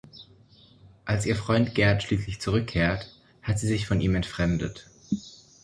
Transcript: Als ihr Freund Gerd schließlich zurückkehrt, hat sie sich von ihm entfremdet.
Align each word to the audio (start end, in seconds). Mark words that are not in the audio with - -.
Als 1.05 1.27
ihr 1.27 1.35
Freund 1.35 1.75
Gerd 1.75 2.01
schließlich 2.01 2.41
zurückkehrt, 2.41 3.13
hat 3.43 3.59
sie 3.59 3.67
sich 3.67 3.85
von 3.85 4.01
ihm 4.01 4.15
entfremdet. 4.15 4.89